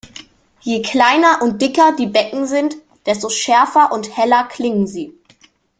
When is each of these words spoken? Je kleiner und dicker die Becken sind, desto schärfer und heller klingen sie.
Je 0.61 0.81
kleiner 0.81 1.43
und 1.43 1.61
dicker 1.61 1.95
die 1.95 2.07
Becken 2.07 2.47
sind, 2.47 2.75
desto 3.05 3.29
schärfer 3.29 3.91
und 3.91 4.17
heller 4.17 4.45
klingen 4.45 4.87
sie. 4.87 5.13